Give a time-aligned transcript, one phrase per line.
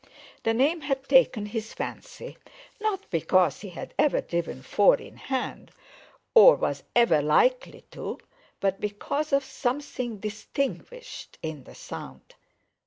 [0.41, 2.35] The name had taken his fancy,
[2.79, 5.69] not because he had ever driven four in hand,
[6.33, 8.17] or was ever likely to,
[8.59, 12.33] but because of something distinguished in the sound.